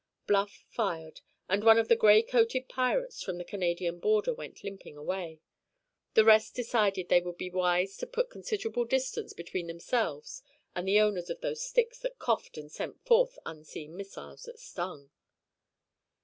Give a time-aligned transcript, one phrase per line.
[0.25, 4.97] Bluff fired, and one of the gray coated pirates from the Canadian border went limping
[4.97, 5.41] away.
[6.15, 10.41] The rest decided they would be wise to put considerable distance between themselves
[10.75, 15.11] and the owners of those sticks that coughed and sent forth unseen missiles that stung.